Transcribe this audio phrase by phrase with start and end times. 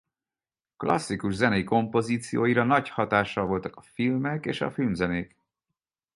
[0.77, 5.35] Klasszikus zenei kompozícióira nagy hatással voltak a filmek és a filmzenék.